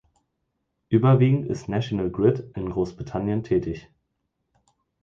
Überwiegend 0.89 1.45
ist 1.45 1.69
National 1.69 2.09
Grid 2.09 2.39
in 2.55 2.71
Großbritannien 2.71 3.43
tätig. 3.43 3.87